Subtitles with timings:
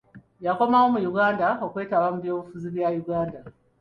[0.45, 3.39] Yakomawo mu Uganda okwetaba mu byobufuzi bya Uganda